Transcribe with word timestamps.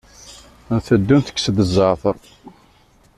Nteddu 0.77 1.15
ntekkes-d 1.17 1.57
zzeɛter. 1.69 2.17